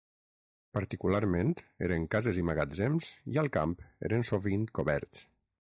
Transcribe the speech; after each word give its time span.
Particularment 0.77 1.51
eren 1.89 2.07
cases 2.15 2.41
i 2.43 2.47
magatzems 2.51 3.11
i 3.35 3.41
al 3.45 3.55
camp 3.59 3.79
eren 4.09 4.31
sovint 4.33 4.67
coberts. 4.81 5.25